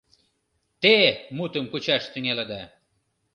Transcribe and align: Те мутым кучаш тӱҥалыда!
Те 0.81 0.95
мутым 1.35 1.65
кучаш 1.71 2.03
тӱҥалыда! 2.13 2.63